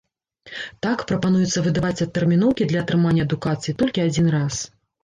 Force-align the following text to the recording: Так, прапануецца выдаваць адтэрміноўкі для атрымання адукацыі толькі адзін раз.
Так, 0.85 1.03
прапануецца 1.11 1.63
выдаваць 1.67 2.03
адтэрміноўкі 2.09 2.71
для 2.73 2.79
атрымання 2.87 3.21
адукацыі 3.31 3.79
толькі 3.85 4.07
адзін 4.09 4.37
раз. 4.41 4.55